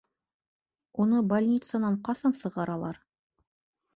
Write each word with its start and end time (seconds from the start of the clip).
Уны 1.03 1.19
больницанан 1.33 1.99
ҡасан 2.09 2.35
сығаралар? 2.39 3.01